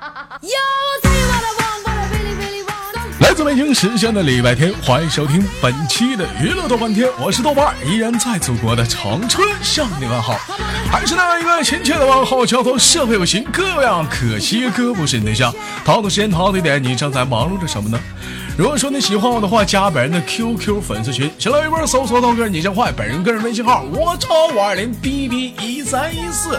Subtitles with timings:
[3.20, 10.38] 来自北京时间的礼拜天，欢迎收听本期的娱乐豆瓣天，我是豆瓣，依然在祖国的长春向你问好，
[10.90, 15.54] 还是那样一个亲切的问候，叫做社会有型哥样，可惜哥不是你对象。
[15.84, 18.00] 淘的时间淘的点，你正在忙碌着什么呢？
[18.56, 26.58] 如果说你喜欢我的话，加本人的 QQ 粉丝群，新浪微博搜索豆哥你真坏，本人个人微信号我超五二零 B B 一三一四。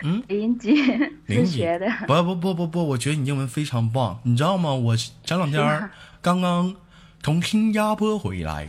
[0.06, 0.76] 嗯，零级，
[1.26, 1.88] 零学的。
[2.06, 4.72] 不不不不不，我觉得你英文非常棒，你知道吗？
[4.72, 5.90] 我前两天。
[6.22, 6.76] 刚刚
[7.24, 8.68] 从新加坡回来，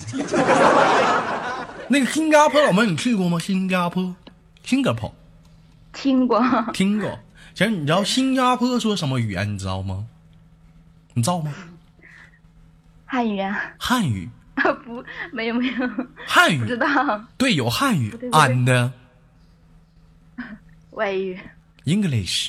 [1.88, 3.38] 那个新加坡，老妹你去过吗？
[3.38, 4.14] 新加坡，
[4.62, 5.14] 新加坡，
[5.92, 6.42] 听过，
[6.72, 7.18] 听过。
[7.54, 9.52] 其实你知道新加坡说什么语言？
[9.52, 10.06] 你知道吗？
[11.14, 11.52] 你知道吗？
[13.06, 13.58] 汉语啊。
[13.78, 15.74] 汉语啊 不，没有没有。
[16.26, 16.86] 汉语不知道。
[17.38, 18.10] 对，有汉语。
[18.32, 18.90] And
[20.96, 21.38] 外语。
[21.84, 22.48] English。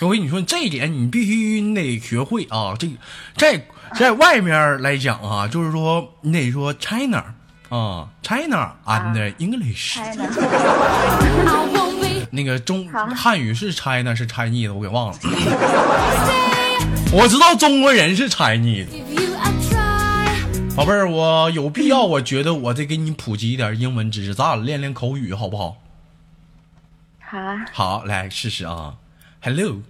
[0.00, 2.76] 我跟你说，这一点你必须你得学会啊！
[2.78, 2.88] 这
[3.36, 3.60] 在
[3.96, 7.24] 在外面来讲啊，就是说你得说 China
[7.68, 9.98] 啊，China and English。
[12.30, 15.18] 那个中汉语是 China 是 Chinese，我给忘了。
[17.12, 18.86] 我知道中国人是 Chinese。
[20.74, 25.76] 宝贝儿，我有必要，我觉得我得给你普及一点英文知识，咱俩练练口语，好不好？
[27.20, 27.66] 好啊。
[27.72, 28.96] 好，来试试啊。
[29.42, 29.82] Hello.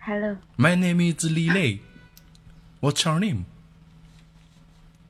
[0.00, 0.36] Hello.
[0.56, 1.78] My name is Lily.
[2.80, 3.44] What's your name?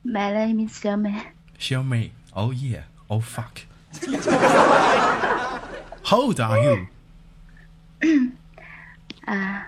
[0.03, 1.21] My name is Xiaomei.
[1.59, 2.11] Xiaomei.
[2.33, 2.83] Oh yeah.
[3.07, 3.61] Oh fuck.
[6.03, 6.87] How old are you?
[9.27, 9.63] Uh,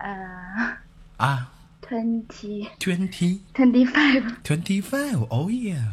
[0.00, 0.76] uh,
[1.18, 1.48] ah.
[1.94, 2.68] Twenty.
[2.80, 3.40] Twenty.
[3.54, 4.42] Twenty-five.
[4.42, 5.28] Twenty-five.
[5.30, 5.92] Oh yeah.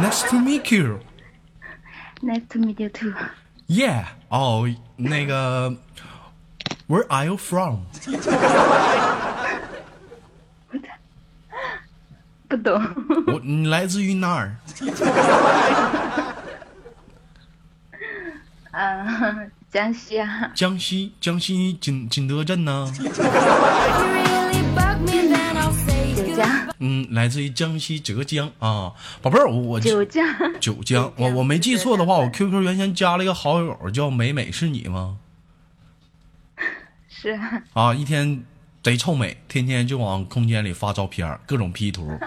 [0.00, 1.00] nice to meet you.
[2.22, 3.12] Nice to meet you too.
[3.66, 5.74] Yeah，哦，那个
[6.86, 7.80] ，Where are you from？
[12.46, 12.80] 不懂。
[13.26, 14.56] 我，你来自于哪儿？
[18.70, 19.36] 啊，
[19.72, 20.52] 江西啊。
[20.54, 22.88] 江西，江西景景德镇呢？
[26.86, 28.92] 嗯，来自于江西浙江啊，
[29.22, 30.22] 宝贝儿，我我九江
[30.60, 35.16] 九江，我我没记错的话，我 QQ 原先加了一个好友叫美美，是你吗？
[37.08, 37.40] 是
[37.72, 38.44] 啊，一天
[38.82, 42.06] 贼臭美，天天就往空间里发照片，各种 P 图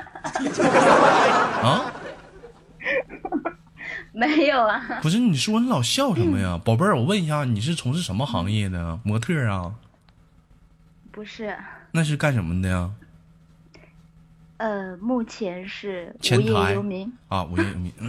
[1.61, 1.93] 啊？
[4.11, 4.81] 没有啊？
[5.03, 6.97] 不是，你说你老笑什么呀， 宝贝儿？
[6.97, 8.99] 我问一下，你是从事什么行业的？
[9.03, 9.75] 模特啊？
[11.11, 11.55] 不是，
[11.91, 12.89] 那是干什么的呀？
[14.57, 17.93] 呃，目前是无业游民啊，无业游民。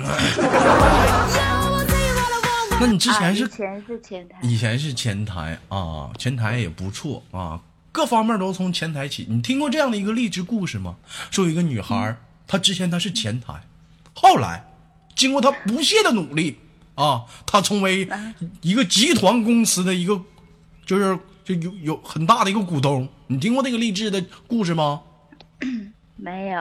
[2.81, 3.45] 那你之前是？
[3.45, 4.39] 以前是前台。
[4.43, 7.61] 以前是前台啊，前台也不错啊，
[7.93, 9.27] 各方面都从前台起。
[9.29, 10.97] 你听过这样的一个励志故事吗？
[11.31, 12.17] 说有一个女孩，
[12.47, 13.61] 她之前她是前台，
[14.15, 14.65] 后来
[15.15, 16.59] 经过她不懈的努力
[16.95, 18.09] 啊，她成为
[18.63, 20.19] 一个集团公司的一个，
[20.87, 23.07] 就是就有有很大的一个股东。
[23.27, 25.03] 你听过那个励志的故事吗？
[26.19, 26.61] 没有。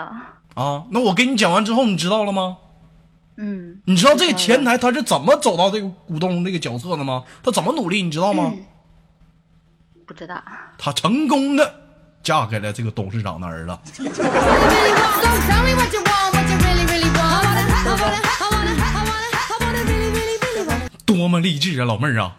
[0.54, 2.57] 啊，那我给你讲完之后，你知道了吗？
[3.36, 3.81] 嗯。
[3.86, 7.24] 你知道这个前台他是怎么走到这个股东这个角色的吗？
[7.44, 8.54] 他怎么努力，你知道吗？
[10.06, 10.42] 不知道。
[10.77, 11.75] 他成功的
[12.24, 13.77] 嫁给了这个董事长的儿子。
[21.06, 22.36] 多么励志啊，老妹儿啊！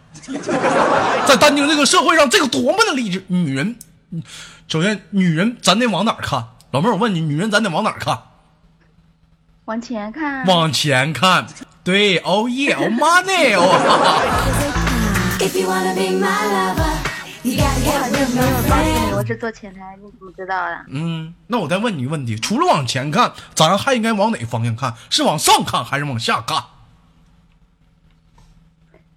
[1.27, 3.23] 在当今这个社会上，这个多么的励志！
[3.27, 3.75] 女人，
[4.67, 6.45] 首先女人咱得往哪儿看？
[6.71, 8.19] 老妹儿，我问你，女人咱得往哪儿看？
[9.65, 10.45] 往前看。
[10.45, 11.47] 往前看。
[11.83, 13.65] 对，Oh yeah，Oh money，哦。
[19.15, 20.85] 我是做前台，你怎么知道的？
[20.89, 24.93] 嗯，那我再问你一个问题：除了往前看，咱还应该往哪方向看？
[25.09, 26.63] 是往上看还是往下看？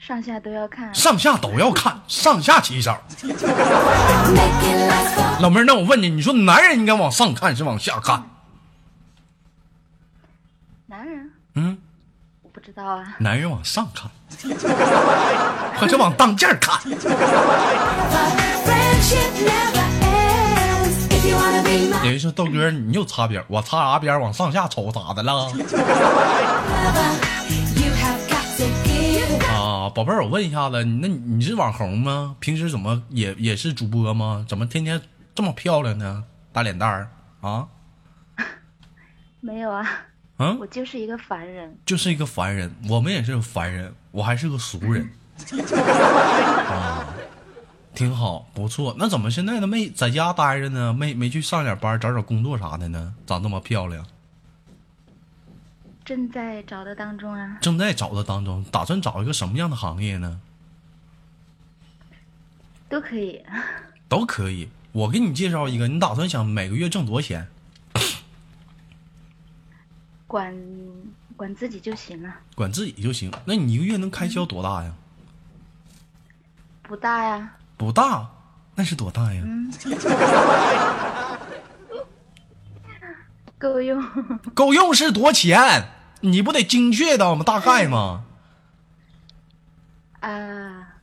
[0.04, 2.92] 上下都要看，上下都要看，上下其手。
[5.40, 8.20] 老妹儿，那我问你，你说男人应该往上看是往下看？
[10.86, 11.30] 男人？
[11.54, 11.78] 嗯，
[12.42, 13.14] 我不知道啊。
[13.20, 14.10] 男人往上看，
[15.78, 16.80] 还是往当间看？
[22.02, 24.20] 有人说豆哥，你又擦边，我擦啥边？
[24.20, 25.48] 往上下瞅咋的了？
[29.40, 32.36] 啊，宝贝儿，我问一下子，那你是网红吗？
[32.40, 34.44] 平时怎么也也是主播吗？
[34.48, 35.00] 怎么天天
[35.34, 36.24] 这么漂亮呢？
[36.52, 37.08] 大脸蛋儿
[37.40, 37.66] 啊？
[39.40, 39.86] 没有啊，
[40.38, 42.74] 嗯，我就是一个凡人，就是一个凡人。
[42.88, 45.08] 我们也是凡人，我还是个俗人。
[46.68, 47.04] 啊，
[47.94, 48.94] 挺好，不错。
[48.98, 50.92] 那怎么现在都没在家待着呢？
[50.92, 53.14] 没没去上点班，找找工作啥的呢？
[53.26, 54.04] 长这么漂亮。
[56.04, 60.40] 正在找的当中啊，正在找的当中，打算找一个什么样的行业呢？
[62.88, 63.42] 都可以，
[64.08, 64.68] 都可以。
[64.92, 67.48] 我给你介绍一个，你打算想每个月挣多少钱？
[70.26, 70.54] 管
[71.36, 72.34] 管自己就行了。
[72.54, 73.30] 管自己就行。
[73.44, 74.94] 那你一个月能开销多大呀？
[76.82, 77.56] 不大呀。
[77.76, 78.28] 不大，
[78.74, 79.42] 那是多大呀？
[79.44, 79.72] 嗯。
[83.62, 84.04] 够用，
[84.54, 85.88] 够用是多钱？
[86.20, 87.44] 你不得精确到吗？
[87.44, 88.24] 大概吗？
[90.18, 90.98] 啊，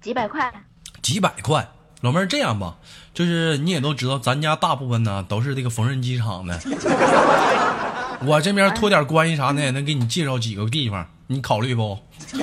[0.00, 0.52] 几百块。
[1.00, 1.68] 几百块，
[2.00, 2.78] 老妹儿这样吧，
[3.14, 6.58] 就是你也都知道，咱家大部分呢都是这个缝纫机厂的。
[8.26, 11.96] 我这边托点关系啥的，也能给你介绍几个地方，你考虑不？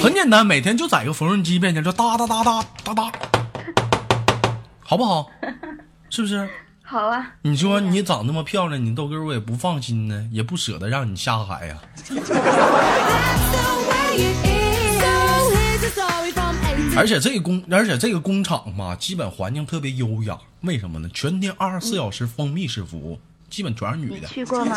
[0.00, 3.12] 很简单，每天就在一个缝纫机面前就哒哒哒哒哒哒，
[4.80, 5.28] 好不好？
[6.08, 6.48] 是不是？
[6.90, 7.24] 好啊！
[7.42, 11.76] 你说你长那么漂亮，你豆哥我也不放心呢，也不舍得让你下海呀。
[16.96, 20.36] 而且这个工，而且这个工厂嘛，基本环境特别优雅。
[20.62, 21.08] 为什么呢？
[21.14, 23.16] 全天二十四小时封闭式服务，
[23.48, 24.26] 基本全是女的。
[24.34, 24.76] 去过吗？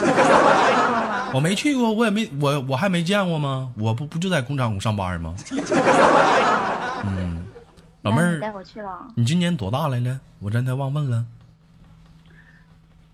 [1.33, 3.71] 我没去过，我也没，我我还没见过吗？
[3.75, 5.33] 我不不就在工厂上班吗？
[7.07, 7.43] 嗯，
[8.03, 8.99] 老妹儿，带我去了。
[9.15, 10.19] 你今年多大来了？
[10.37, 11.25] 我刚才忘问了。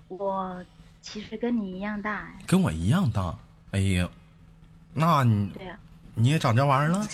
[0.10, 0.64] 我
[1.02, 3.34] 其实跟你一样大，跟我一样大。
[3.72, 4.10] 哎呀，
[4.94, 5.78] 那你对呀，
[6.16, 7.08] 你也长这玩意儿了？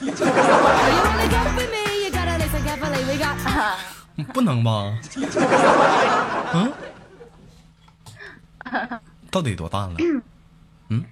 [4.33, 4.97] 不能吧？
[6.53, 6.73] 嗯？
[9.29, 9.95] 到底多大了？
[10.89, 11.03] 嗯？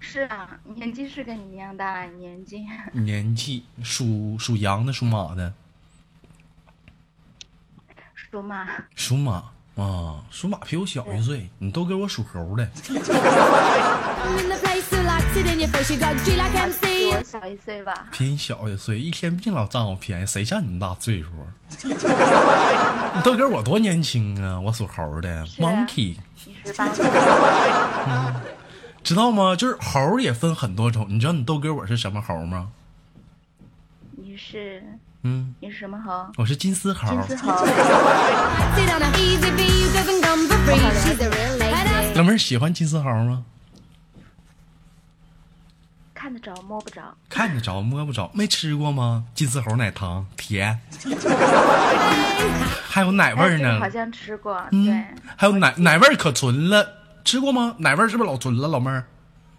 [0.00, 2.66] 是啊，年纪是跟你一样大，年纪。
[2.92, 5.52] 年纪属属羊的，属马的。
[8.14, 8.66] 属马。
[8.96, 9.52] 属马。
[9.76, 12.66] 啊，属马比我小一岁，你都给我属猴的。
[12.76, 12.92] 比
[17.12, 18.08] 我小一岁吧。
[18.12, 21.28] 比你小一岁，一天净老占我便宜，谁像你那么大岁数？
[21.88, 24.60] 你都给我多年轻啊！
[24.60, 26.16] 我属猴的，Monkey。
[26.44, 26.86] 你十八。
[28.06, 28.34] 嗯，
[29.02, 29.56] 知道吗？
[29.56, 32.70] 就是猴也分很多种，你知道你豆哥我是什么猴吗？
[34.16, 34.82] 你是。
[35.22, 36.26] 嗯，你是什么猴？
[36.38, 37.08] 我是金丝猴。
[37.10, 37.52] 金丝猴。
[42.14, 43.44] 老妹儿喜欢金丝猴吗？
[46.14, 47.02] 看得着摸不着。
[47.28, 49.24] 看得着摸不着，没吃过吗？
[49.34, 50.78] 金丝猴奶糖甜，
[52.88, 53.78] 还有奶味儿呢。
[53.78, 55.04] 好像吃过，对。
[55.36, 56.86] 还有奶奶味儿可纯了，
[57.24, 57.74] 吃过吗？
[57.78, 59.04] 奶味儿是不是老纯了，老妹儿？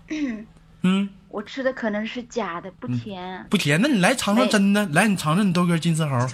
[0.81, 1.09] 嗯。
[1.31, 3.81] 我吃的可能是假的，不甜，不甜。
[3.81, 6.11] 那你来尝尝真的，来你尝尝你豆哥金丝猴。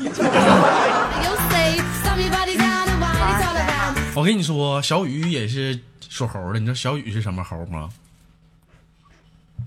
[4.15, 7.89] 我跟你说，小雨也是属猴的，你知道小雨是什么猴吗？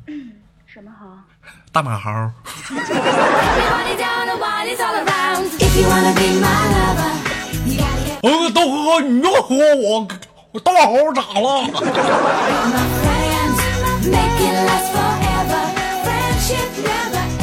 [0.66, 1.06] 什么猴？
[1.70, 2.10] 大马猴。
[8.22, 10.08] 我豆哥，你又说我
[10.50, 11.62] 我大马猴咋了？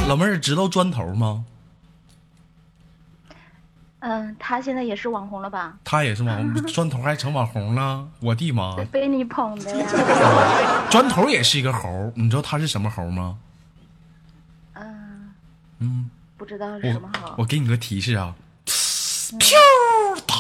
[0.08, 1.44] 老妹儿知道砖头吗？
[4.00, 5.78] 嗯，他现在也是网红了吧？
[5.84, 8.76] 他也是网红， 砖头还成网红了，我的妈！
[8.92, 9.86] 被你捧的呀！
[10.90, 13.38] 砖头也是一个猴，你知道他是什么猴吗？
[14.76, 15.34] 嗯
[15.80, 17.34] 嗯，不知道是什么猴。
[17.38, 18.34] 我给你个提示啊，
[19.38, 19.58] 飘
[20.26, 20.36] 哒！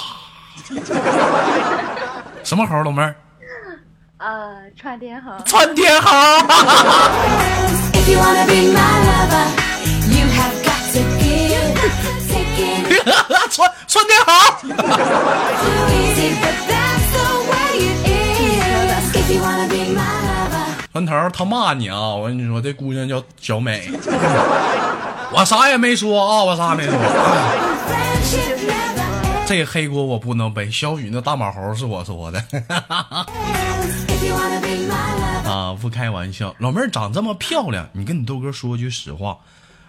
[2.43, 3.15] 什么猴，老妹儿？
[4.19, 5.38] 呃，窜天猴。
[5.43, 7.97] 窜天猴！
[13.49, 14.31] 窜窜天猴！
[20.93, 22.15] 砖头他骂你啊！
[22.15, 23.89] 我跟你说，这姑娘叫小美。
[25.31, 26.93] 我啥也没说啊，我啥也没说。
[29.45, 32.43] 这黑锅我不能背，小雨那大马猴是我说的。
[35.77, 39.38] 啊，不开玩笑，老妹儿长这么漂亮，你跟你豆哥说句实话。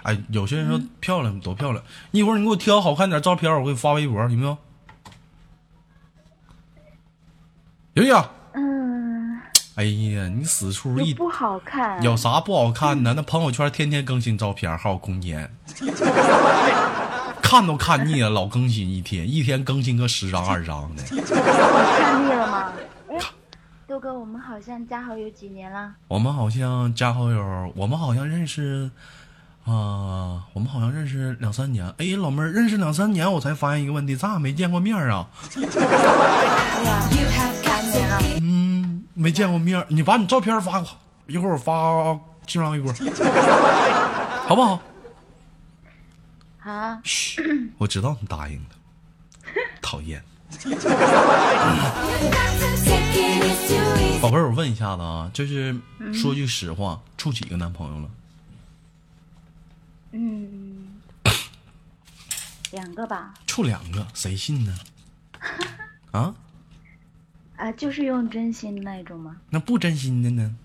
[0.03, 4.59] 哎，有些人说漂亮多漂亮，一会儿你给我挑好看点照片，我给你发微博，行不行？
[7.95, 8.25] 莹莹？
[8.53, 9.41] 嗯。
[9.75, 13.15] 哎呀，你死出一不好看，有啥不好看的？
[13.15, 15.51] 那朋友圈天天更新照片，还有空间，
[17.43, 21.03] 看都看腻了，老更新一天，一天更新个十张二张的。
[21.99, 22.73] 看腻了吗？
[23.99, 25.93] 哥，我们好像加好友几年了？
[26.07, 28.91] 我们好像加好友，我们好像认识
[29.65, 31.93] 啊，我们好像认识两三年。
[31.99, 35.27] 哎，老妹儿，认识两三年，我才发现一个问题，咱俩没见过面啊。
[38.41, 40.89] 嗯，没见过面，你把你照片发过，
[41.27, 42.93] 一会儿我发新浪微博，
[44.47, 44.81] 好不好？
[46.59, 46.99] 好。
[47.03, 48.75] 嘘，我知道你答应的，
[49.83, 50.23] 讨厌。
[54.21, 55.75] 宝贝儿，我问一下子啊，就是
[56.13, 58.11] 说句实话，处几个男朋友了？
[60.13, 60.89] 嗯，
[62.73, 63.33] 两个吧。
[63.47, 64.75] 处两个，谁信呢？
[66.11, 66.35] 啊？
[67.57, 69.37] 啊，就是用真心的那种吗？
[69.51, 70.57] 那不真心的呢？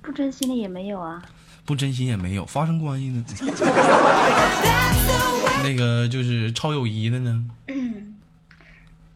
[0.00, 1.20] 不真心的也没有啊。
[1.64, 3.24] 不真心也没有，发生关系呢？
[5.64, 7.44] 那个就是超友谊的呢？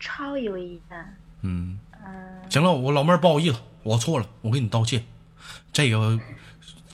[0.01, 1.05] 超友谊的。
[1.43, 1.79] 嗯。
[2.49, 5.05] 行了，我老妹儿不好意思，我错了，我给你道歉。
[5.73, 6.19] 这个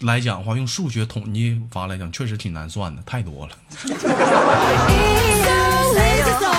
[0.00, 3.52] 来讲的话，用数学统计法来讲，确实挺难算的，太多了。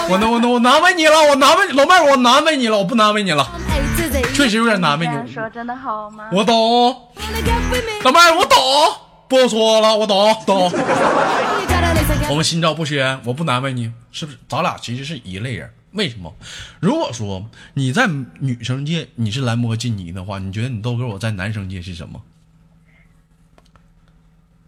[0.10, 3.48] 我我我我难为你了，我难为老妹儿，我难为你了，我不难为你了，
[4.34, 5.32] 确实有点难为你。
[5.32, 6.30] 说真的好吗？
[6.32, 7.12] 我懂，
[8.04, 8.58] 老妹儿我懂，
[9.28, 10.72] 不说了，我懂懂。
[12.30, 14.38] 我们心照不宣，我不难为你，是不是？
[14.50, 15.72] 咱俩其实是一类人。
[15.98, 16.34] 为什么？
[16.80, 18.08] 如果说你在
[18.40, 22.22] 女生界你是兰博基尼的话，你觉得你豆哥我在男生界是什么？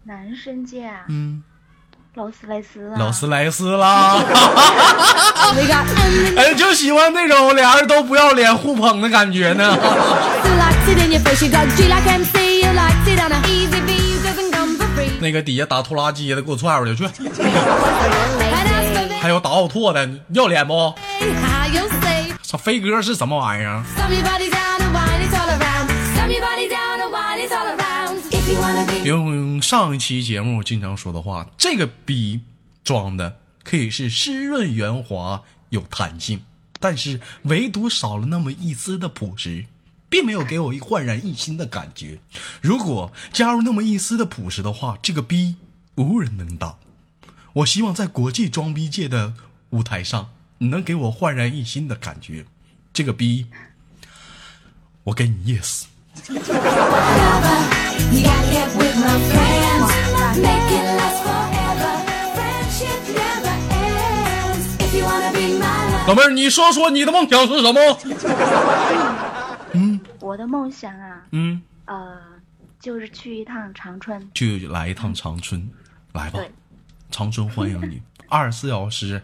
[0.04, 1.06] 男生界啊？
[1.08, 1.42] 嗯。
[2.14, 4.16] 劳斯莱斯，劳斯莱斯啦！
[6.36, 9.78] 哎，就喜欢那种俩人都不要脸互捧的感觉呢。
[15.20, 17.22] 那个底下打拖拉机的，给我踹出去去！
[19.30, 20.92] 还有打奥拓的，要脸不？
[22.42, 23.80] 这飞哥是什么玩意儿？
[29.04, 32.40] 用上一期节目经常说的话，这个逼
[32.82, 36.42] 装的可以是湿润圆滑有弹性，
[36.80, 39.64] 但是唯独少了那么一丝的朴实，
[40.08, 42.18] 并没有给我一焕然一新的感觉。
[42.60, 45.54] 如果加入那么一丝的朴实的话，这个逼
[45.94, 46.76] 无人能挡。
[47.54, 49.34] 我希望在国际装逼界的
[49.70, 52.46] 舞台上，你能给我焕然一新的感觉。
[52.92, 53.46] 这个逼，
[55.04, 55.84] 我给你 yes。
[66.06, 67.98] 老妹儿，你说说你的梦想是什么？
[69.72, 72.16] 嗯， 我的梦想啊，嗯，呃，
[72.80, 75.70] 就是去一趟长春，去来一趟长春，
[76.12, 76.40] 来吧，
[77.10, 79.22] 长春欢迎你，二十四小时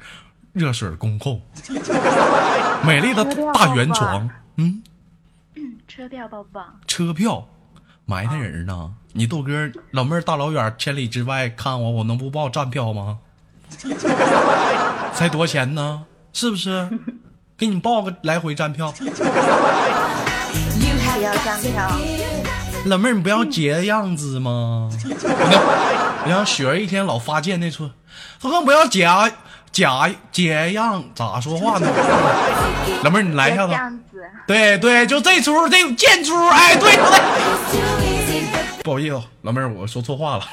[0.53, 1.41] 热水恭候，
[2.85, 4.83] 美丽的大圆床，嗯，
[5.87, 6.65] 车票包不包？
[6.87, 7.47] 车票。
[8.09, 8.95] 埋汰人呢？
[9.15, 13.19] 你豆哥老妹儿大老远千里之外看我，我能不报站票吗？
[15.13, 16.05] 才多少钱呢？
[16.33, 16.89] 是不是？
[17.59, 18.95] 给你报个来回站票。
[21.17, 22.56] 要这样跳。
[22.87, 24.89] 老妹儿，你不要这样子吗？
[26.25, 27.91] 你看雪儿一天老发贱那出，
[28.41, 29.29] 他说不要假
[29.73, 31.89] 假这样咋说话呢？
[33.03, 33.75] 老妹儿，你来一下子。
[34.47, 37.03] 对对，就这出这贱出，哎，对对。
[38.85, 40.47] 不好意思，老妹儿，我说错话了，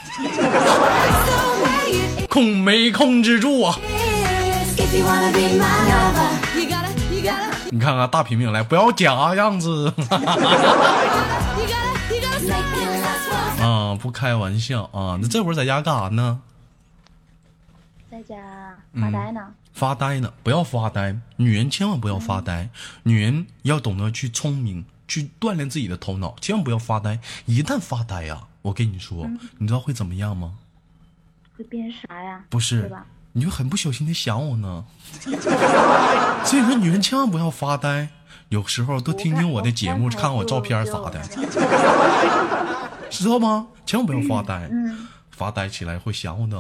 [2.28, 3.78] 控没控制住啊。
[7.70, 9.94] 你看看大平平来，不要假样子。
[13.94, 15.18] 啊，不开玩笑啊！
[15.22, 16.42] 那这会儿在家干啥呢？
[18.10, 18.36] 在家
[18.94, 19.54] 发呆呢。
[19.74, 20.34] 发呆呢？
[20.44, 22.70] 不要发呆，女人千万不要发呆。
[23.04, 27.20] 女人要懂得去聪明，去锻炼自己的头脑，千万不要发呆。
[27.46, 30.54] 一旦发呆呀，我跟你说，你知道会怎么样吗？
[31.58, 32.44] 会变啥呀？
[32.50, 32.92] 不是，
[33.32, 34.86] 你就很不小心的想我呢。
[36.46, 38.10] 所以说，女人千万不要发呆，
[38.50, 41.20] 有时候多听听我的节目，看看我照片啥的，
[43.14, 43.68] 知道吗？
[43.86, 44.70] 千万不要发呆，
[45.32, 46.58] 发呆起来会想我的。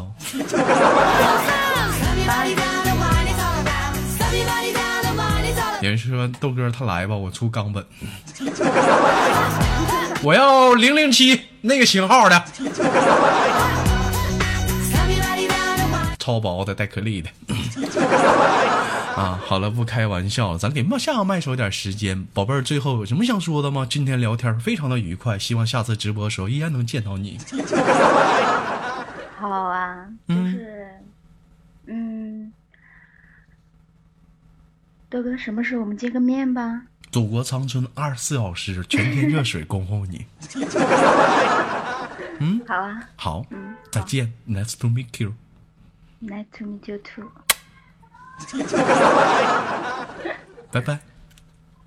[5.81, 7.86] 有人说豆哥他来吧，我出冈本，
[10.24, 12.43] 我要零零七那个型号的。
[16.19, 17.29] 超薄的带颗粒的，
[19.15, 23.86] 啊，好了，不开玩笑了，咱给下麦手点时间，宝贝儿，最后有什么想说的吗？
[23.89, 27.38] 今天聊天非常的愉快，希望下次直播的时候依然能见到你。
[29.38, 30.89] 好啊，就是，
[31.86, 32.51] 嗯，
[35.10, 36.82] 豆哥，什么时候我们见个面吧？
[37.12, 40.25] 祖国长春二十四小时全天热水恭候你。
[42.39, 45.34] 嗯，好啊，好，嗯，再见，Nice to meet you。
[46.20, 47.29] Nice to meet you too。
[50.71, 50.97] 拜拜。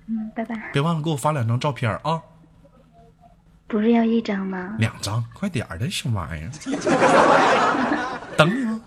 [0.07, 0.55] 嗯，拜拜。
[0.71, 2.21] 别忘了给我发两张照片啊。
[3.67, 4.75] 不是要一张吗？
[4.79, 6.49] 两张，快点的，小玩意儿。
[8.37, 8.79] 等你啊。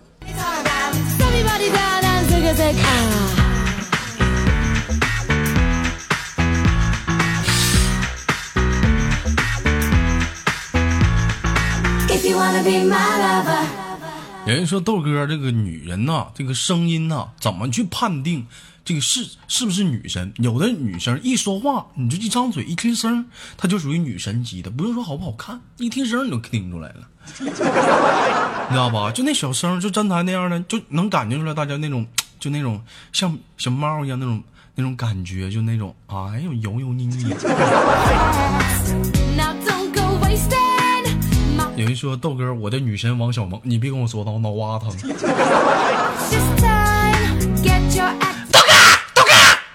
[12.09, 13.70] If you wanna be my lover.
[14.51, 18.45] 有人说豆哥这个女人呐，这个声音呐，怎么去判定
[18.85, 20.33] 这个是是不是女神？
[20.39, 23.25] 有的女生一说话，你就一张嘴一听声，
[23.57, 27.07] 她就属于女神级的，不用说好不好看，一听声你就听出来了，
[27.39, 29.13] 你知道吧？
[29.15, 32.05] 就那小声，就站台那样的，就能感觉出来大家那种，
[32.41, 32.83] 就那种
[33.13, 34.43] 像小猫一样那种
[34.75, 37.37] 那种感觉，就那种哎呦油油腻腻的
[39.65, 40.59] don't go wasting。
[41.81, 44.91] 有人说豆哥，我的女神王小萌，你别跟我说到脑瓜疼。
[44.91, 44.97] 豆
[48.61, 48.69] 哥，
[49.15, 49.31] 豆哥，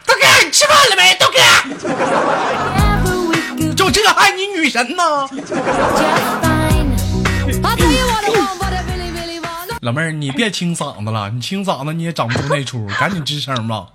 [0.05, 1.17] 豆哥，你吃饭了没？
[1.19, 1.39] 豆哥，
[3.73, 5.03] 就这还你女神呢？
[9.81, 13.87] 老妹儿，你别清嗓子了，你清嗓子你也长不出那出，赶紧吱声吧。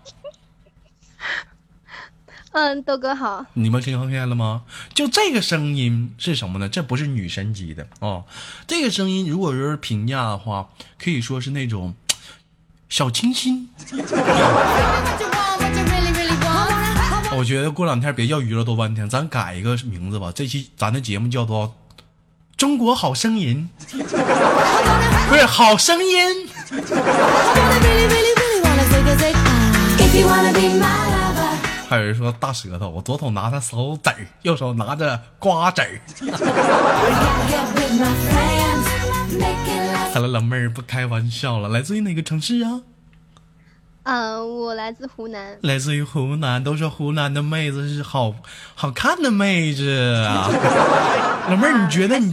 [2.53, 3.47] 嗯，豆哥好。
[3.55, 4.63] 你们听见了吗？
[4.93, 6.69] 就这个声音是什么呢？
[6.69, 8.25] 这不是女神级的啊！
[8.67, 10.69] 这个声音，如果说是评价的话，
[11.03, 11.95] 可以说是那种
[12.89, 13.69] 小清新。
[17.33, 20.33] 我觉得过两天别叫娱乐多半天，咱改一个名字吧。
[20.35, 21.69] 这期咱的节目叫做
[22.57, 23.71] 《中国好声音》，
[25.31, 26.49] 不是好声音。
[31.91, 36.01] 还有人说大舌头，我左手拿着手指儿，右手拿着瓜子儿。
[40.15, 42.83] 好了，老妹儿不开玩笑了，来自于哪个城市啊？
[44.05, 45.59] 嗯，我来自湖南。
[45.63, 48.37] 来自于湖南，都说湖南的妹子是好
[48.77, 50.49] 好看的妹子啊。
[51.49, 52.33] 老妹儿，你觉得你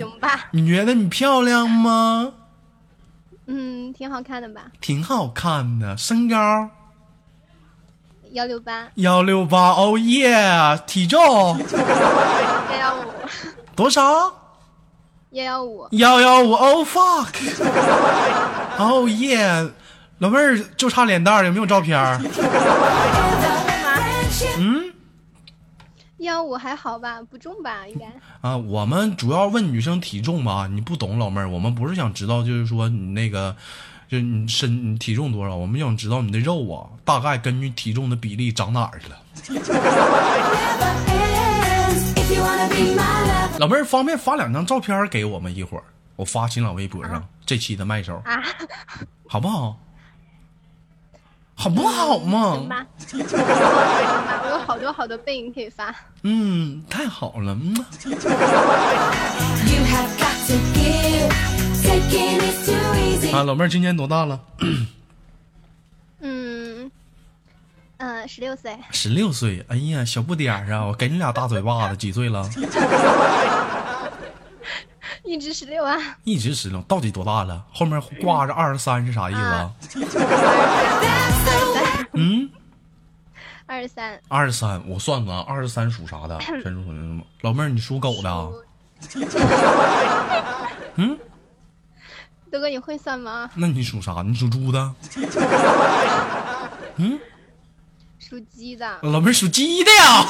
[0.52, 2.32] 你觉得你漂亮吗？
[3.48, 4.66] 嗯，挺好看的吧？
[4.80, 6.70] 挺好看的，身高。
[8.38, 10.80] 幺六八，幺六八，哦耶！
[10.86, 11.20] 体重
[11.58, 13.04] 幺幺五，
[13.76, 14.32] 多少？
[15.32, 17.34] 幺幺五，幺幺五，Oh fuck！
[18.78, 19.72] 哦耶！
[20.20, 22.00] 老妹儿就差脸蛋儿，有没有照片？
[24.60, 24.94] 嗯，
[26.18, 27.20] 幺五还好吧？
[27.28, 27.88] 不重吧？
[27.88, 28.06] 应该
[28.48, 28.56] 啊。
[28.56, 33.56] 我们主要问女生体重吧，你不懂老妹儿，我们不是想知道，就是说你那个。
[34.10, 35.56] 就你身你体重多少？
[35.56, 39.18] 我们想知道你的肉啊，大概根据体重的比例长哪儿去了？
[43.60, 45.84] 老妹儿方便发两张照片给我们一会儿，
[46.16, 48.22] 我发新浪微博上这期的麦手，
[49.28, 49.78] 好不好？
[51.56, 52.54] 好不好嘛？
[53.14, 55.94] 我有好好多好多背影可以发。
[56.22, 57.58] 嗯，太好了。
[57.60, 57.74] 嗯。
[63.34, 64.40] 啊，老妹儿今年多大了？
[66.22, 66.90] 嗯，
[67.98, 68.78] 呃，十六岁。
[68.92, 70.86] 十六岁，哎呀，小不点儿啊！
[70.86, 72.50] 我给你俩大嘴巴子，几岁了？
[75.24, 75.98] 一直十六啊。
[76.24, 77.64] 一直十六，到底多大了？
[77.72, 79.72] 后面挂着二十三是啥意思啊？
[82.14, 82.50] 嗯。
[83.68, 86.38] 二十三，二十三，我算算，二十三属啥的？
[86.40, 87.22] 全属？
[87.42, 88.52] 老妹儿，你属狗的。
[90.96, 91.20] 嗯，
[92.52, 93.50] 德哥，你会算吗？
[93.56, 94.24] 那你属啥？
[94.26, 94.94] 你属猪的。
[96.98, 97.20] 嗯，
[98.20, 99.00] 属鸡的。
[99.04, 100.26] 老妹儿属鸡的呀。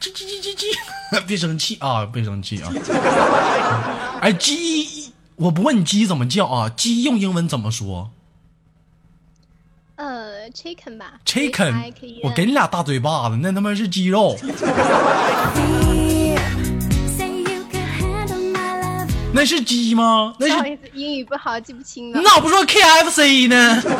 [0.00, 2.04] 叽叽叽叽叽，别生气啊！
[2.06, 2.72] 别生气啊！
[4.20, 6.68] 哎，鸡，我不问你鸡怎么叫啊？
[6.68, 8.10] 鸡用英文怎么说？
[9.96, 11.92] 呃，chicken 吧，chicken，
[12.24, 14.36] 我给你俩大嘴巴子，那他妈是鸡肉。
[19.32, 20.34] 那是鸡吗？
[20.38, 22.18] 那是英语不好记不清了。
[22.18, 23.82] 你咋不说 KFC 呢？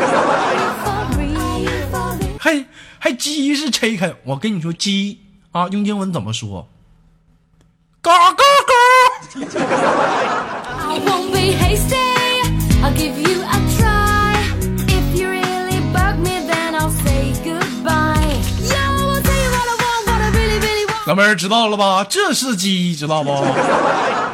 [2.38, 2.64] 还
[2.98, 5.20] 还鸡是 chicken，我跟你说鸡
[5.52, 6.66] 啊，用英文怎么说？
[8.02, 8.40] 嘎嘎嘎。
[21.06, 22.04] 老妹儿知道了吧？
[22.08, 23.30] 这是鸡，知道不？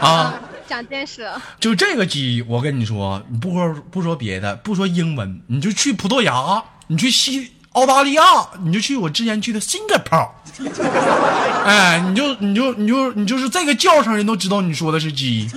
[0.00, 0.34] 啊，
[0.66, 1.40] 长见识了。
[1.60, 8.22] 就这个鸡，我跟你说，你不说不说别的，不说英文，你就去葡萄牙，你去西澳大利亚，
[8.62, 10.30] 你就去我之前去的 Singapore，
[11.64, 15.48] 哎，你就你就你就你就是这个叫声，人都知道你说的是鸡。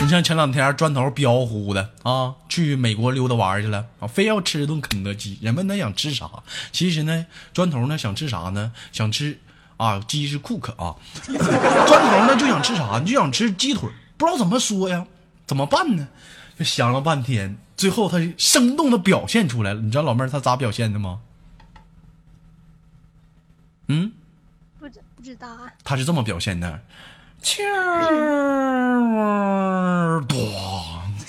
[0.00, 5.38] 你像前两天砖头彪呼的啊，去美国溜达玩去了啊，非要吃顿肯德基。
[5.40, 6.28] 人问他想吃啥，
[6.70, 8.70] 其实呢，砖头呢想吃啥呢？
[8.92, 9.38] 想吃
[9.76, 10.94] 啊，鸡是 cook 啊，
[11.26, 13.00] 砖头呢就想吃啥？
[13.04, 15.04] 你就想吃鸡腿，不知道怎么说呀？
[15.46, 16.08] 怎么办呢？
[16.58, 19.80] 就想了半天，最后他生动的表现出来了。
[19.80, 21.18] 你知道老妹儿他咋表现的吗？
[23.88, 24.12] 嗯，
[24.78, 25.72] 不知不知道啊。
[25.82, 26.80] 他是这么表现的。
[27.42, 28.10] 气儿
[30.28, 30.38] 多。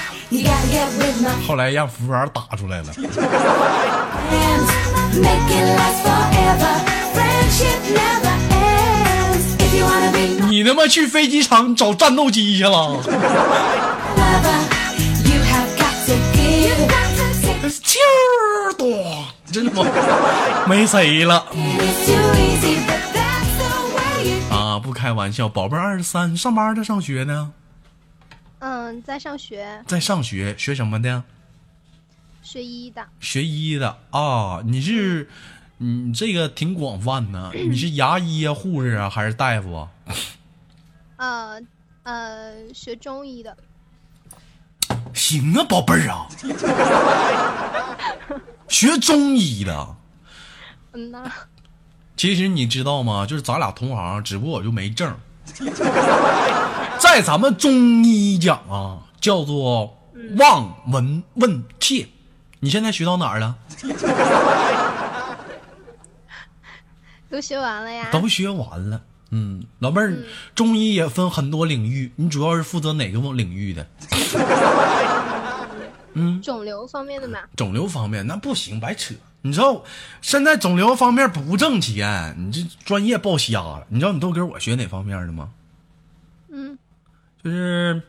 [1.47, 2.87] 后来让服务员打出来了。
[10.49, 13.01] 你他妈去飞机场找战斗机去了？
[17.83, 18.87] 气儿多。
[19.51, 19.85] 真的吗？
[20.69, 21.47] 没谁了
[24.51, 24.79] 啊！
[24.79, 27.51] 不开玩笑，宝贝儿二十三，上班的上学呢？
[28.69, 29.81] 嗯，在上学。
[29.87, 31.23] 在上学，学什么的？
[32.43, 33.07] 学医的。
[33.21, 34.61] 学医的啊！
[34.65, 35.29] 你是，
[35.79, 37.49] 你这个挺广泛呢。
[37.55, 39.89] 你是牙医啊、护士啊，还是大夫啊？
[41.15, 41.61] 呃
[42.03, 43.57] 呃，学中医的。
[45.15, 46.27] 行啊，宝贝儿啊。
[48.67, 49.97] 学中医的，
[50.93, 51.33] 嗯呐。
[52.17, 53.25] 其实你知道吗？
[53.25, 55.17] 就是咱俩同行，只不过我就没证。
[56.99, 59.97] 在咱们中医讲啊，叫做
[60.37, 62.07] 望闻问切。
[62.61, 63.55] 你现在学到哪儿了？
[67.31, 68.09] 都学完了呀。
[68.13, 69.01] 都学完了。
[69.31, 70.17] 嗯，老妹儿，
[70.55, 73.87] 中医也分很多领域，你主要是负责哪个领域的？
[76.15, 79.15] 嗯，肿瘤方面的嘛，肿瘤方面那不行，白扯。
[79.47, 79.85] 你知道
[80.21, 83.85] 现在肿瘤方面不挣钱，你这专业报瞎了。
[83.89, 85.51] 你知道你豆哥我学哪方面的吗？
[86.51, 86.77] 嗯，
[87.45, 88.03] 就是，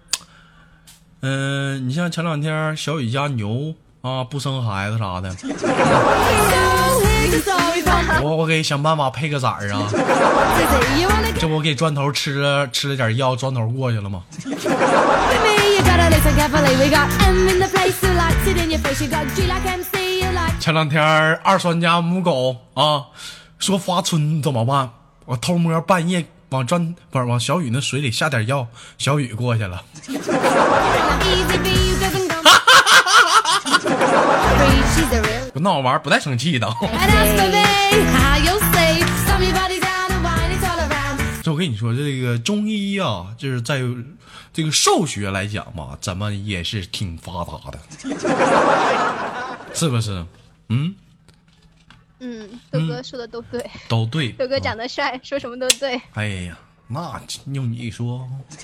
[1.22, 5.36] 嗯，你像前两天小雨家牛啊不生孩子啥的，
[8.24, 9.88] 我我给想办法配个崽儿啊。
[11.40, 14.24] 这不给砖头吃了吃了点药，砖头过去了吗？
[20.68, 23.06] 前两天二栓家母狗啊
[23.58, 24.90] 说发春怎么办？
[25.24, 29.82] 我偷摸半夜往砖不是往小雨那水里下点药，小雨过去了。
[35.54, 36.68] 不 闹玩不带生气的。
[41.42, 43.82] 这我跟你说，这个中医啊，就是在。
[44.52, 47.80] 这个兽学来讲嘛，咱们也是挺发达的，
[49.74, 50.26] 是不是？
[50.70, 50.96] 嗯，
[52.20, 54.32] 嗯，豆哥说的都对，都对。
[54.34, 56.02] 豆哥长得帅，说什么都对。
[56.14, 57.22] 哎呀，那
[57.54, 58.28] 用你说，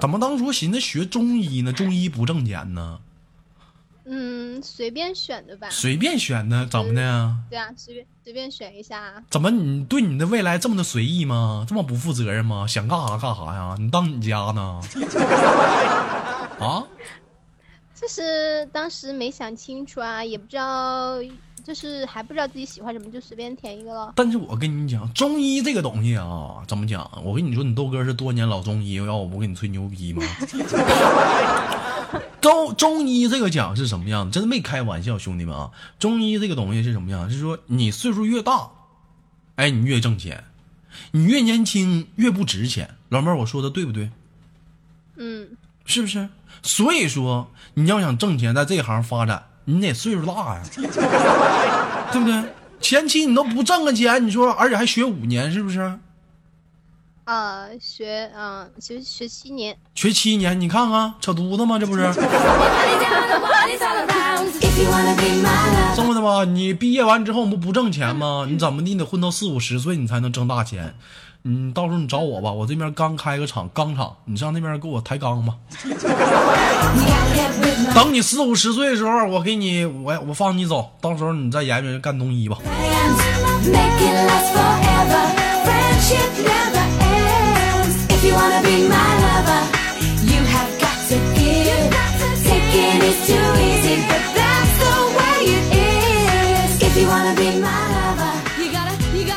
[0.00, 1.72] 怎么当初寻思学中医呢？
[1.72, 2.98] 中医不挣钱呢？
[4.08, 5.68] 嗯，随便选的吧。
[5.70, 7.34] 随便选的，怎么的？
[7.50, 9.22] 对啊，随便随便选一下。
[9.30, 11.64] 怎么你对你的未来这么的随意吗？
[11.68, 12.66] 这么不负责任吗？
[12.68, 13.74] 想干啥干啥呀？
[13.80, 14.80] 你当你家呢？
[16.60, 16.84] 啊？
[17.98, 21.16] 就是当时没想清楚啊，也不知道，
[21.64, 24.12] 就是还不知道自己喜欢什么，就随便填一个了。
[24.14, 27.10] 但是我跟你讲，中医这个东西啊，怎么讲？
[27.24, 30.22] 我跟你说，你豆哥是多年老中医，要我不跟你吹牛逼吗？
[32.40, 34.30] 中中医这个讲是什么样？
[34.30, 35.72] 真的没开玩笑，兄弟们啊！
[35.98, 37.28] 中医这个东西是什么样？
[37.30, 38.70] 是说你岁数越大，
[39.56, 40.36] 哎，你越挣钱；
[41.12, 42.94] 你越年轻越不值钱。
[43.08, 44.10] 老妹儿，我说的对不对？
[45.16, 45.48] 嗯，
[45.86, 46.28] 是不是？
[46.66, 50.62] 所以说，你要想挣钱，在这行发展，你得岁数大呀，
[52.12, 52.42] 对不对？
[52.80, 55.98] 前期你都不挣个钱，你说，而且还学五年，是不是？
[57.24, 61.78] 啊，学啊，学学七年，学七年，你看看扯犊子吗？
[61.78, 62.02] 这不是？
[65.96, 68.46] 这么的吧，你毕业完之后不不挣钱吗？
[68.48, 68.88] 你怎么的？
[68.88, 70.94] 你得混到四五十岁，你才能挣大钱。
[71.48, 75.54] 你，到时候你找我吧，我这边刚开个厂，钢厂，你上那边给我抬钢吧。
[77.94, 82.58] 等你四五十岁的时候，我给你，我我放你走，到时候你再研究干东医吧。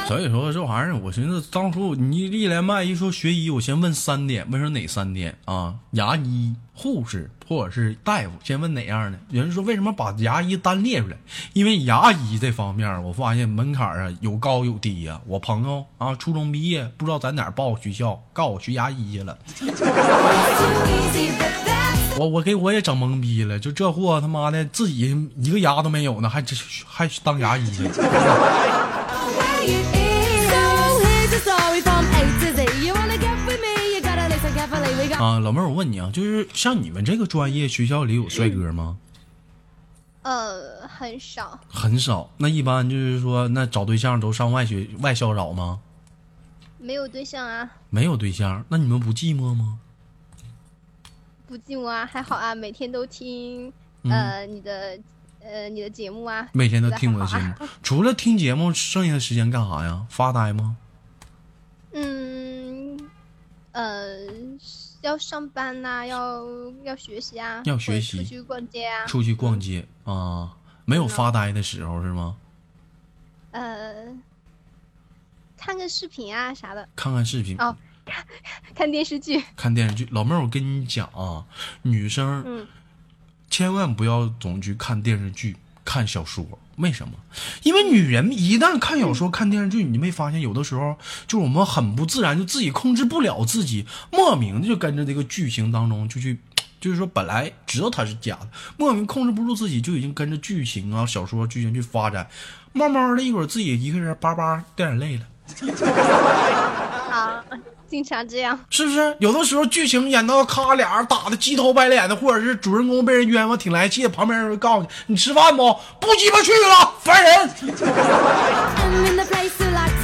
[0.10, 5.76] 所以说这玩意儿，我寻思当初你一连麦一说学医，我先问三点，问说哪三点啊？
[5.92, 9.20] 牙医、护士或者是大夫，先问哪样的？
[9.30, 11.18] 有人说为什么把牙医单列出来？
[11.54, 15.22] 因为牙医这方面，我发现门槛啊有高有低呀。
[15.28, 19.38] 我朋友啊，初中毕业不知道在哪报学校，告我学牙医去了。
[22.18, 26.44] 我我给我也整懵逼了，就这货他妈的自己一个牙都没有呢，还
[26.88, 27.88] 还当牙医去
[35.14, 38.98] 啊，老妹儿，我问你啊，就是像你们这个专业，学校里有帅哥吗？
[40.22, 42.30] 呃，很少，很少。
[42.38, 45.80] 那一般就是说，那找对象都上外学外校找吗？
[46.78, 47.70] 没有对象啊。
[47.90, 49.80] 没有对象，那你们不寂寞吗？
[51.48, 53.72] 不寂寞啊，还好啊，每天都听
[54.04, 55.00] 呃你的
[55.42, 56.48] 呃你的节目啊。
[56.52, 60.06] 每天都听我的节目，除了听节目，剩下的时间干啥呀？
[60.10, 60.78] 发呆吗？
[61.94, 63.00] 嗯，
[63.72, 64.18] 呃。
[65.02, 66.44] 要上班呐，要
[66.84, 72.36] 要学习啊，要学习，出去逛街啊，出去逛街啊，没有发呆的时候是吗？
[73.52, 74.08] 呃，
[75.58, 77.56] 看个视频啊啥的，看看视频。
[77.60, 78.26] 哦，看
[78.76, 80.08] 看电视剧，看电视剧。
[80.12, 81.46] 老妹儿，我跟你讲啊，
[81.84, 82.68] 女生，嗯，
[83.50, 85.56] 千万不要总去看电视剧、
[85.90, 86.46] 看小说。
[86.76, 87.14] 为什么？
[87.64, 96.38] 因为女人一旦看小说、看电视剧，你没发现有的时候，就是我们很不自然，就自己控制不了自己，莫名的就跟着这个剧情当中就去，
[96.80, 102.30] 就是说本来知道它是假的，莫名控制不住自己，就已经跟着剧情啊、小说剧情去发展，
[102.72, 105.26] 慢慢的一会儿自己一个人叭叭掉眼泪了。
[107.90, 109.16] 经常这样，是不是？
[109.20, 115.74] 有的时候剧情演到咔俩人打的鸡头白脸的，或者是主人公被人冤枉挺来气，旁边人告诉你：“你吃饭不？
[116.00, 117.50] 不鸡巴去了，烦人！”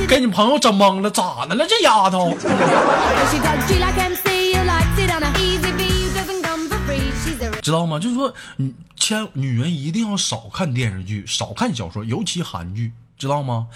[0.07, 1.65] 给你朋友整懵了，咋的了？
[1.67, 2.35] 这丫头，
[7.61, 7.99] 知道吗？
[7.99, 13.67] 就是说，你千女人一定要少看电视剧，少看小说，尤其韩剧，知道吗？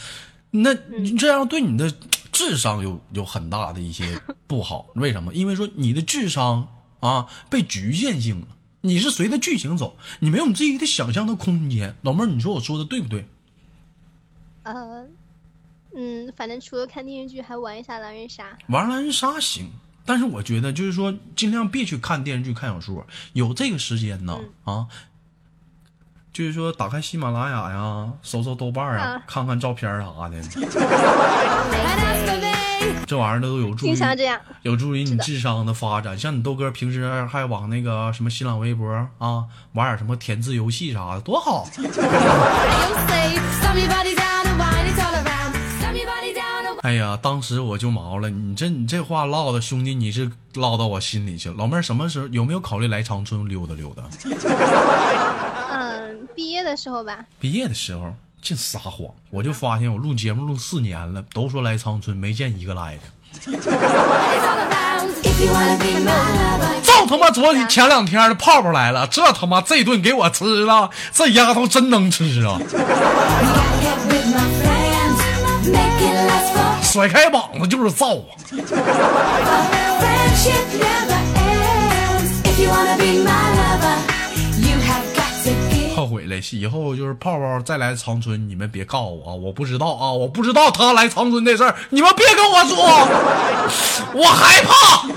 [0.52, 1.94] 那你这样对你的。
[2.32, 5.34] 智商有有很大的一些不好，为什么？
[5.34, 8.48] 因为说你的智商啊被局限性了，
[8.82, 11.96] 你是随着剧情走，你没有你自己的想象的空间。
[12.04, 13.26] 老妹儿，你说我说的对不对？
[14.64, 15.06] 呃，
[15.94, 18.58] 嗯，反正除了看电视剧，还玩一下狼人杀。
[18.68, 19.72] 玩狼人杀行，
[20.06, 24.88] 但是我觉得就是说，尽量别去看电视剧、看小说，有这个时间呢啊。
[26.40, 30.42] 就是说，打开喜马拉雅呀，搜搜豆瓣啊，看看照片啥的。
[33.06, 33.98] 这玩意儿都有助于
[34.62, 36.18] 有助于你智商的发展。
[36.18, 41.68] 像你豆哥平时还往那个什么新浪微博啊，玩点什么填字游戏啥的，多好。
[46.84, 51.56] 哎呀，当时我就毛了，你这你这话唠的，兄弟你是唠到我心里去了。
[51.58, 54.04] 老妹儿什么时候有没有考虑来长春溜达溜达？
[56.36, 57.26] 毕业的时候吧。
[57.40, 63.02] 毕业的时候净撒谎，我就发现我录节目录四年了，都说来长春，没见一个来的。
[66.84, 72.60] 就他妈昨天前两天的泡泡来了，这他妈这顿给我吃了，这丫头真能吃啊！
[76.82, 78.34] 甩开膀子就是造啊！
[86.10, 92.76] 后悔了，以后就是泡泡再来长春，你们别告诉我，我不知道啊，我不知道他来长春的事儿，你们别跟我说，
[94.16, 95.08] 我害怕。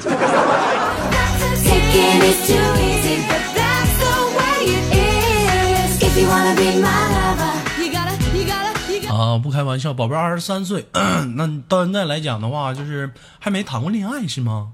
[9.09, 10.87] 啊，不开玩笑，宝贝二十三岁，
[11.37, 14.73] 那到现在来讲的话，就是还没谈过恋爱是吗？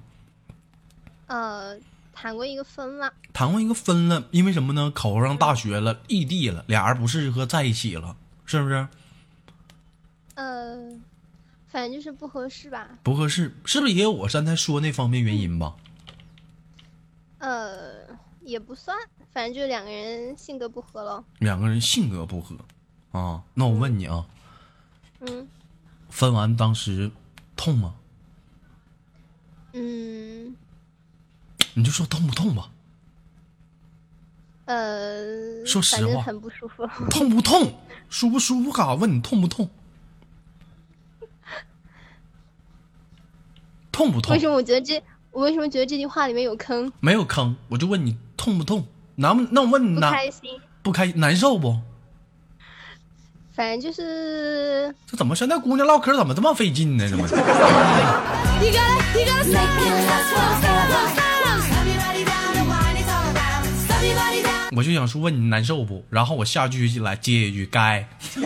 [1.28, 1.76] 呃。
[2.20, 4.90] 谈过一个分了，谈过一个分了，因为什么呢？
[4.92, 8.88] 考上大学了，异地了，俩人不适合在一起了，是不是？
[10.34, 10.74] 呃，
[11.68, 12.88] 反正就是不合适吧。
[13.04, 15.76] 不合适，是不是也有我刚才说那方面原因吧？
[17.38, 18.04] 呃，
[18.40, 18.98] 也不算，
[19.30, 21.24] 反正就两个人性格不合了。
[21.38, 22.56] 两个人性格不合，
[23.12, 24.26] 啊，那我问你啊，
[25.20, 25.46] 嗯，
[26.10, 27.12] 分完当时
[27.54, 27.94] 痛吗？
[29.72, 30.56] 嗯。
[31.78, 32.68] 你就说痛不痛吧？
[34.64, 36.84] 呃，说实话，很不舒服。
[37.08, 37.72] 痛不痛？
[38.10, 38.72] 舒不舒服？
[38.72, 38.94] 干啥？
[38.94, 39.70] 问你痛不痛？
[43.92, 44.32] 痛不痛？
[44.34, 45.00] 为什么我觉得这？
[45.30, 46.92] 我为什么觉得这句话里面有坑？
[46.98, 48.84] 没有坑，我就问你痛不痛？
[49.14, 49.46] 难不？
[49.52, 50.60] 那我问你，不开心？
[50.82, 51.78] 不开心难受不？
[53.52, 54.92] 反正就是。
[55.06, 57.08] 这怎么现在姑娘唠嗑怎么这么费劲呢？
[57.08, 57.28] 怎么？
[64.78, 66.04] 我就想说问你难受不？
[66.08, 68.08] 然后我下句来接一句该。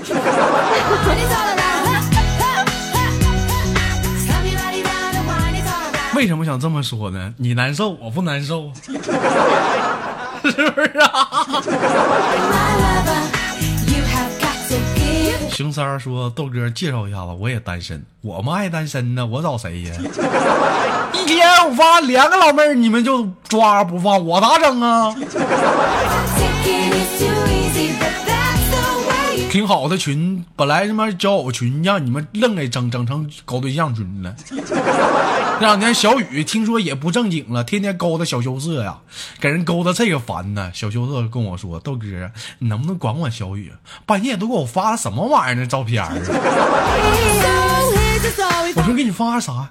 [6.15, 7.35] 为什么想这么说呢？
[7.37, 8.91] 你难受，我不难受， 是
[10.71, 11.39] 不是啊？
[15.53, 19.95] 熊三儿说：“豆哥介绍一下子，我也单身，我们爱单身呢，我找谁呀？
[21.13, 25.15] 一天我发两个老妹儿，你们就抓不放，我咋整啊？”
[29.53, 34.35] 挺好的群，本来他妈交友群，让你们愣给整整成搞对象群了。
[34.49, 38.97] 这两天小雨听说也不正经了，天天勾搭小羞涩呀，
[39.41, 40.71] 给人勾搭这个烦呢。
[40.73, 42.07] 小羞涩跟我说：“豆哥，
[42.61, 43.71] 你能不能管管小雨？
[44.07, 45.67] 半夜都给我发什么玩意儿呢？
[45.67, 46.11] 照片啊？”
[48.75, 49.69] 我说：“给你发啥？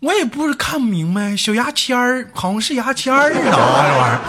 [0.00, 4.20] 我也不是看不明白，小牙签儿，好像是牙签儿啊，这玩意儿。”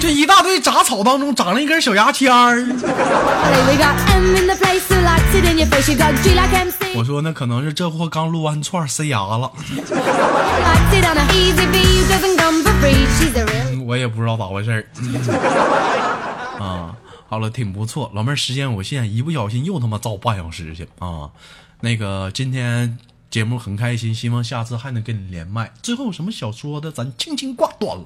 [0.00, 2.66] 这一大堆杂草当中长了一根小牙签儿。
[6.96, 9.52] 我说那可能是这货刚撸完串塞牙了。
[13.86, 14.84] 我也不知道咋回事儿。
[16.58, 16.96] 啊，
[17.28, 21.30] 好了，挺不错，老妹儿时间有限，一不小心又他妈造半小时去啊。
[21.80, 22.98] 那个今天
[23.30, 25.70] 节目很开心，希望下次还能跟你连麦。
[25.80, 28.02] 最后有什么想说的，咱轻轻挂断了。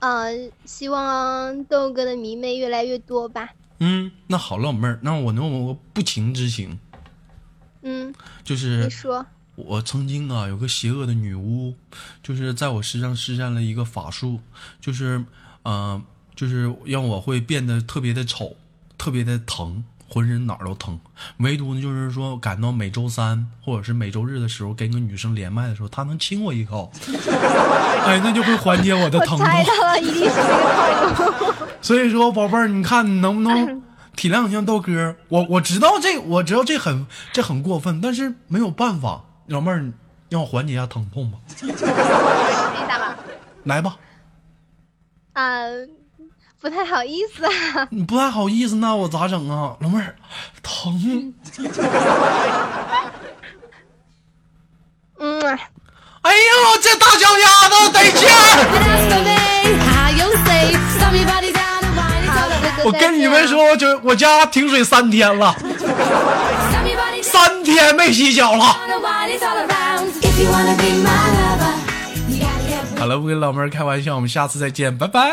[0.00, 3.50] 嗯，希望豆哥的迷妹越来越多吧。
[3.78, 6.78] 嗯，那好，老妹儿，那我能有个不情之请。
[7.82, 9.24] 嗯，就是你说，
[9.56, 11.74] 我曾经啊有个邪恶的女巫，
[12.22, 14.40] 就是在我身上施展了一个法术，
[14.80, 15.24] 就是
[15.64, 16.02] 嗯，
[16.34, 18.56] 就是让我会变得特别的丑，
[18.98, 19.82] 特别的疼。
[20.12, 20.98] 浑身哪儿都疼，
[21.36, 26.90] 唯独呢，就是说赶到每周三或者是每周日的时候，跟个女生连麦的时候，她能亲我一口，
[28.04, 29.46] 哎，那就会缓解我的疼痛。
[29.46, 30.40] 了，一定是。
[31.80, 33.82] 所以说，宝贝儿，你看你能不能
[34.16, 35.14] 体谅一下豆哥？
[35.28, 39.92] 我我知道这，我知道这很这很过分，但是没有办法，老妹儿，
[40.28, 41.38] 让我缓解一下疼痛吧。
[43.62, 43.96] 来吧。
[45.34, 45.99] 啊。
[46.60, 47.88] 不太好意思啊！
[47.90, 50.14] 你不太好意思，那我咋整啊，老妹儿？
[50.62, 51.32] 疼。
[55.18, 55.58] 嗯。
[56.22, 58.34] 哎呦，这大脚丫子得劲儿！
[62.84, 65.54] 我跟你们说，就我家停水三天了，
[67.22, 68.76] 三天没洗脚了。
[73.00, 75.30] 好了，不跟老妹儿开玩笑，我们下次再见，拜拜。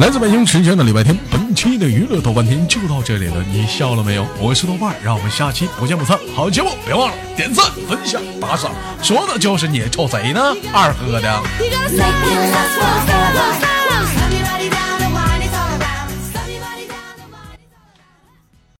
[0.00, 3.44] 来自北京时间的礼拜天，本期的娱乐豆瓣天就到这里了。
[3.52, 4.26] 你笑了没有？
[4.40, 6.18] 我是豆瓣，让我们下期不见不散。
[6.34, 8.72] 好节目，别忘了点赞、分享、打赏，
[9.04, 10.40] 说的就是你，瞅谁呢？
[10.74, 11.42] 二哥的。